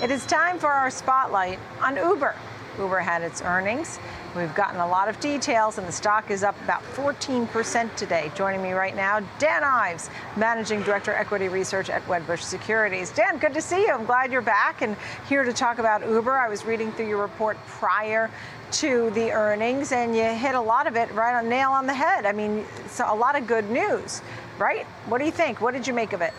[0.00, 2.36] It is time for our spotlight on Uber.
[2.78, 3.98] Uber had its earnings.
[4.36, 8.30] We've gotten a lot of details, and the stock is up about 14% today.
[8.36, 13.10] Joining me right now, Dan Ives, Managing Director, Equity Research at Wedbush Securities.
[13.10, 13.90] Dan, good to see you.
[13.90, 14.96] I'm glad you're back and
[15.28, 16.30] here to talk about Uber.
[16.30, 18.30] I was reading through your report prior
[18.70, 21.94] to the earnings, and you hit a lot of it right on nail on the
[21.94, 22.24] head.
[22.24, 22.64] I mean,
[23.04, 24.22] a lot of good news,
[24.60, 24.86] right?
[25.06, 25.60] What do you think?
[25.60, 26.32] What did you make of it?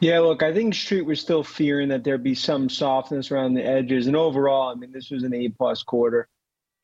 [0.00, 3.64] Yeah, look, I think Street was still fearing that there'd be some softness around the
[3.64, 4.06] edges.
[4.06, 6.28] And overall, I mean, this was an A plus quarter.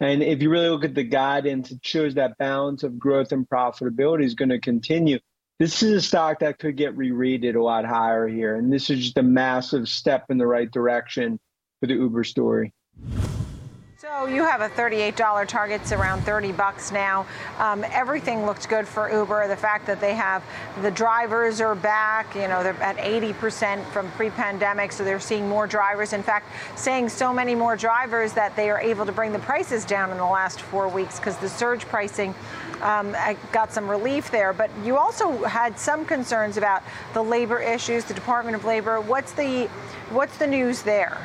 [0.00, 3.48] And if you really look at the guidance, it shows that balance of growth and
[3.48, 5.18] profitability is going to continue.
[5.58, 8.56] This is a stock that could get re-rated a lot higher here.
[8.56, 11.38] And this is just a massive step in the right direction
[11.80, 12.72] for the Uber story.
[14.12, 17.26] So you have a $38 target, it's around 30 bucks now.
[17.58, 19.48] Um, everything looks good for Uber.
[19.48, 20.44] The fact that they have
[20.82, 25.66] the drivers are back, you know, they're at 80% from pre-pandemic, so they're seeing more
[25.66, 26.12] drivers.
[26.12, 29.86] In fact, saying so many more drivers that they are able to bring the prices
[29.86, 32.34] down in the last four weeks because the surge pricing
[32.82, 33.16] um,
[33.50, 34.52] got some relief there.
[34.52, 36.82] But you also had some concerns about
[37.14, 39.00] the labor issues, the Department of Labor.
[39.00, 39.68] What's the
[40.10, 41.18] what's the news there?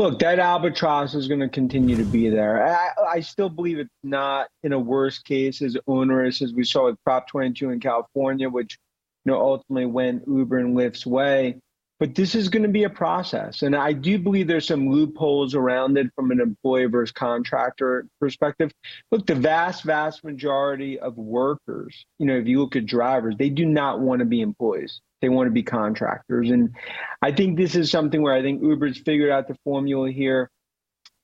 [0.00, 2.66] Look, that albatross is going to continue to be there.
[2.66, 6.86] I, I, still believe it's not in a worst case as onerous as we saw
[6.86, 8.78] with Prop 22 in California, which
[9.26, 11.60] you know ultimately went Uber and Lyft's way.
[12.00, 15.54] But this is going to be a process, and I do believe there's some loopholes
[15.54, 18.72] around it from an employee versus contractor perspective.
[19.12, 23.50] Look, the vast, vast majority of workers, you know, if you look at drivers, they
[23.50, 26.50] do not want to be employees they want to be contractors.
[26.50, 26.74] And
[27.22, 30.50] I think this is something where I think Uber's figured out the formula here.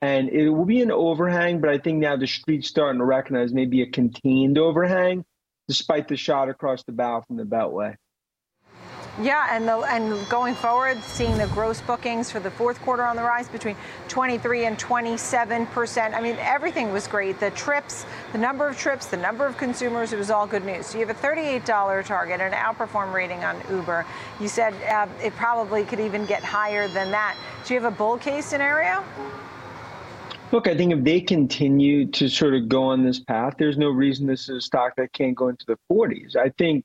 [0.03, 3.55] And it will be an overhang, but I think now the street's starting to recognize
[3.55, 5.25] maybe a contained overhang,
[5.69, 7.97] despite the shot across the bow from the Beltway.
[9.21, 13.17] Yeah, and the, and going forward, seeing the gross bookings for the fourth quarter on
[13.17, 13.75] the rise between
[14.09, 16.15] 23 and 27 percent.
[16.15, 17.41] I mean, everything was great.
[17.41, 20.87] The trips, the number of trips, the number of consumers, it was all good news.
[20.87, 24.05] So you have a $38 target an outperform rating on Uber.
[24.39, 27.37] You said uh, it probably could even get higher than that.
[27.65, 29.03] Do you have a bull case scenario?
[30.53, 33.89] Look, I think if they continue to sort of go on this path, there's no
[33.89, 36.37] reason this is a stock that can't go into the 40s.
[36.37, 36.85] I think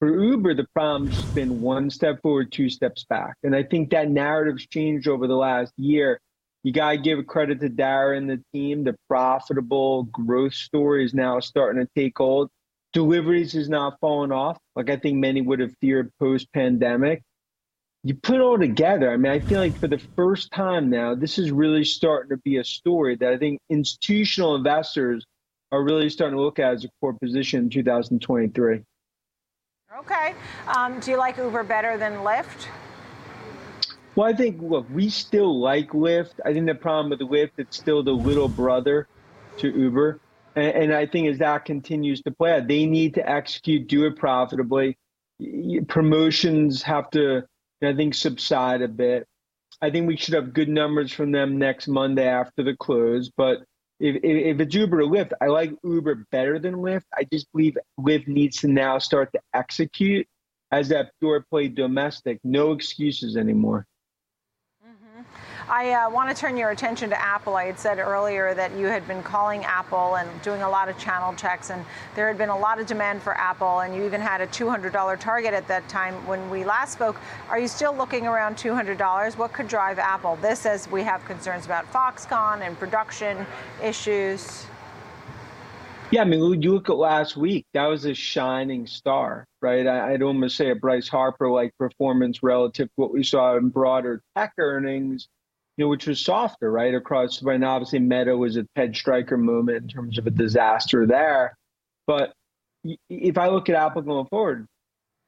[0.00, 3.34] for Uber, the problem's been one step forward, two steps back.
[3.42, 6.18] And I think that narrative's changed over the last year.
[6.62, 8.82] You got to give credit to Dara and the team.
[8.84, 12.48] The profitable growth story is now starting to take hold.
[12.94, 17.22] Deliveries is not falling off, like I think many would have feared post pandemic.
[18.02, 19.12] You put it all together.
[19.12, 22.38] I mean, I feel like for the first time now, this is really starting to
[22.38, 25.24] be a story that I think institutional investors
[25.70, 28.80] are really starting to look at as a core position in 2023.
[30.00, 30.34] Okay.
[30.66, 32.68] Um, do you like Uber better than Lyft?
[34.16, 36.40] Well, I think, look, we still like Lyft.
[36.44, 39.06] I think the problem with Lyft, it's still the little brother
[39.58, 40.18] to Uber.
[40.56, 44.06] And, and I think as that continues to play out, they need to execute, do
[44.06, 44.96] it profitably.
[45.86, 47.44] Promotions have to,
[47.82, 49.26] I think, subside a bit.
[49.82, 53.30] I think we should have good numbers from them next Monday after the close.
[53.34, 53.58] But
[54.00, 57.04] if, if it's Uber or Lyft, I like Uber better than Lyft.
[57.14, 60.26] I just believe Lyft needs to now start to execute
[60.72, 62.40] as that pure play domestic.
[62.42, 63.86] No excuses anymore.
[64.84, 65.22] Mm-hmm.
[65.70, 67.54] I uh, want to turn your attention to Apple.
[67.54, 70.98] I had said earlier that you had been calling Apple and doing a lot of
[70.98, 71.84] channel checks, and
[72.16, 75.20] there had been a lot of demand for Apple, and you even had a $200
[75.20, 77.20] target at that time when we last spoke.
[77.48, 79.38] Are you still looking around $200?
[79.38, 80.34] What could drive Apple?
[80.42, 83.46] This as we have concerns about Foxconn and production
[83.80, 84.66] issues.
[86.10, 89.86] Yeah, I mean, you look at last week, that was a shining star, right?
[89.86, 94.20] I'd almost say a Bryce Harper like performance relative to what we saw in broader
[94.36, 95.28] tech earnings
[95.76, 96.94] you know, which was softer, right?
[96.94, 101.54] Across, and obviously Meta was a Ted Striker moment in terms of a disaster there.
[102.06, 102.32] But
[103.08, 104.66] if I look at Apple going forward,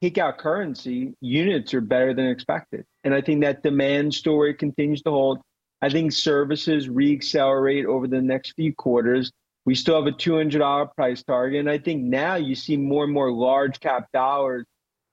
[0.02, 2.84] take out currency, units are better than expected.
[3.04, 5.40] And I think that demand story continues to hold.
[5.80, 9.32] I think services reaccelerate over the next few quarters.
[9.64, 11.60] We still have a $200 price target.
[11.60, 14.64] And I think now you see more and more large cap dollars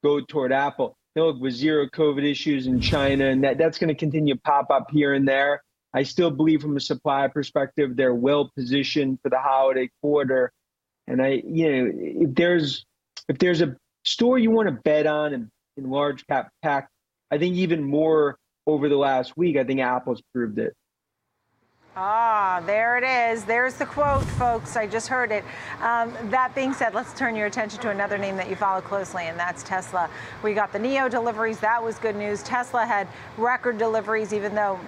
[0.03, 3.95] go toward Apple look, with zero COVID issues in China, and that, that's going to
[3.95, 5.63] continue to pop up here and there.
[5.93, 10.51] I still believe from a supply perspective, they're well positioned for the holiday quarter.
[11.07, 12.85] And I, you know, if there's
[13.27, 16.89] if there's a store you want to bet on in, in large cap pack,
[17.31, 20.73] I think even more over the last week, I think Apple's proved it.
[21.95, 23.43] Ah, there it is.
[23.43, 24.77] There's the quote, folks.
[24.77, 25.43] I just heard it.
[25.81, 29.23] Um, that being said, let's turn your attention to another name that you follow closely,
[29.23, 30.09] and that's Tesla.
[30.43, 31.59] We got the Neo deliveries.
[31.59, 32.43] That was good news.
[32.43, 33.07] Tesla had
[33.37, 34.79] record deliveries, even though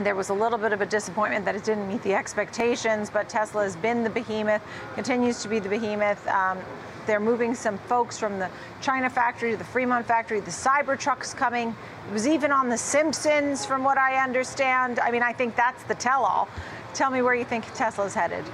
[0.00, 3.28] there was a little bit of a disappointment that it didn't meet the expectations, but
[3.28, 4.62] Tesla has been the behemoth,
[4.94, 6.26] continues to be the behemoth.
[6.28, 6.58] Um,
[7.06, 8.50] they're moving some folks from the
[8.80, 10.40] China factory to the Fremont factory.
[10.40, 11.74] The Cybertruck's coming.
[12.08, 14.98] It was even on The Simpsons, from what I understand.
[14.98, 16.48] I mean, I think that's the tell all.
[16.94, 18.44] Tell me where you think Tesla's headed.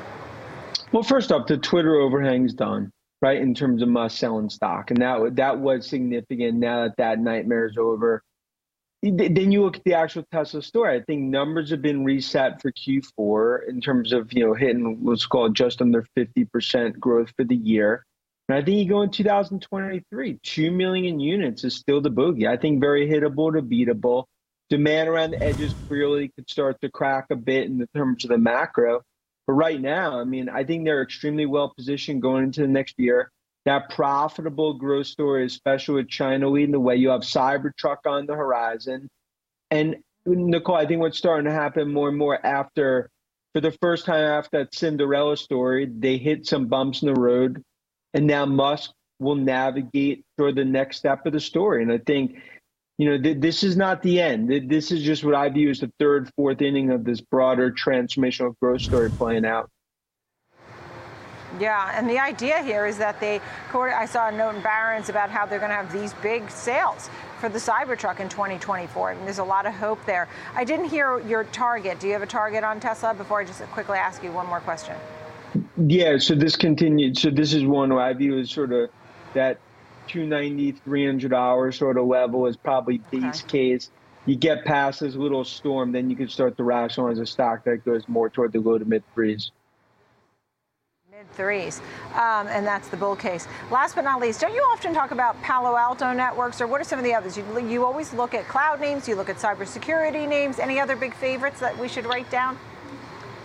[0.93, 2.91] Well, first off, the Twitter overhang's done,
[3.21, 4.91] right, in terms of Musk selling stock.
[4.91, 8.23] And that, that was significant now that that nightmare's over.
[9.03, 10.97] Then you look at the actual Tesla story.
[10.97, 15.27] I think numbers have been reset for Q4 in terms of, you know, hitting what's
[15.27, 18.05] called just under 50% growth for the year.
[18.49, 22.49] And I think you go in 2023, 2 million units is still the boogie.
[22.49, 24.27] I think very hittable to beatable.
[24.71, 28.31] Demand around the edges clearly could start to crack a bit in the terms of
[28.31, 29.03] the macro.
[29.49, 32.97] But right now, I mean, I think they're extremely well positioned going into the next
[32.99, 33.31] year.
[33.67, 38.37] That profitable growth story, especially with China leading the way, you have Cybertruck on the
[38.37, 39.09] horizon.
[39.71, 43.11] And Nicole, I think what's starting to happen more and more after,
[43.55, 47.63] for the first time after that Cinderella story, they hit some bumps in the road
[48.15, 51.83] and now Musk will navigate for the next step of the story.
[51.83, 52.39] And I think,
[52.99, 54.49] you know, th- this is not the end.
[54.69, 58.55] This is just what I view as the third, fourth inning of this broader transformational
[58.61, 59.69] growth story playing out.
[61.59, 63.41] Yeah, and the idea here is that they,
[63.73, 67.09] I saw a note in Barron's about how they're going to have these big sales
[67.41, 69.13] for the Cybertruck in 2024.
[69.13, 70.29] And there's a lot of hope there.
[70.55, 72.01] I didn't hear your target.
[72.01, 74.61] Do you have a target on Tesla before I just quickly ask you one more
[74.61, 74.95] question?
[75.79, 77.17] Yeah, so this continued.
[77.19, 78.91] So this is one where I view as sort of
[79.35, 79.59] that
[80.09, 83.71] 290, 300 hours sort of level is probably base okay.
[83.71, 83.91] case.
[84.27, 87.85] You get past this little storm, then you can start to rationalize a stock that
[87.85, 89.53] goes more toward the low to mid threes.
[91.11, 91.81] Mid threes,
[92.15, 93.47] um, and that's the bull case.
[93.71, 96.85] Last but not least, don't you often talk about Palo Alto networks, or what are
[96.85, 97.37] some of the others?
[97.37, 100.59] You, you always look at cloud names, you look at cybersecurity names.
[100.59, 102.59] Any other big favorites that we should write down?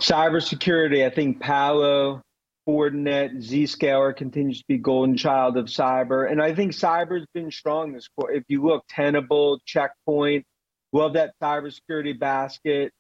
[0.04, 2.22] Cybersecurity, I think Palo,
[2.68, 6.30] Fortinet, Zscaler continues to be golden child of cyber.
[6.30, 8.34] And I think cyber's been strong this quarter.
[8.34, 10.44] If you look, Tenable, Checkpoint,
[10.92, 12.92] love that cybersecurity basket.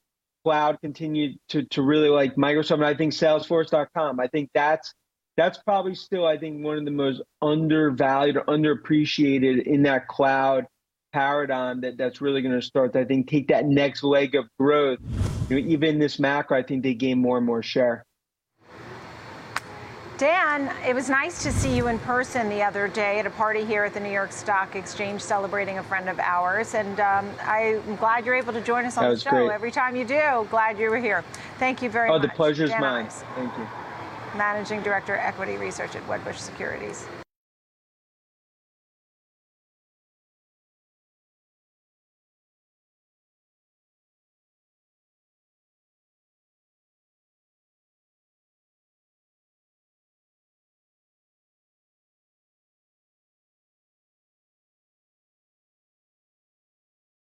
[0.46, 2.76] Cloud continued to, to really like Microsoft.
[2.76, 4.22] And I think Salesforce.com.
[4.22, 4.94] I think that's
[5.36, 10.68] that's probably still, I think, one of the most undervalued or underappreciated in that cloud
[11.12, 14.46] paradigm that, that's really going to start to, I think, take that next leg of
[14.58, 15.00] growth
[15.50, 18.06] you know, even this macro, I think they gain more and more share.
[20.18, 23.66] Dan, it was nice to see you in person the other day at a party
[23.66, 26.76] here at the New York Stock Exchange celebrating a friend of ours.
[26.76, 29.52] And um, I'm glad you're able to join us on the show great.
[29.52, 30.48] every time you do.
[30.52, 31.24] Glad you were here.
[31.58, 32.26] Thank you very oh, much.
[32.26, 33.06] Oh, the pleasure's Dan mine.
[33.06, 33.68] Ives, Thank you.
[34.38, 37.08] Managing Director, Equity Research at Wedbush Securities.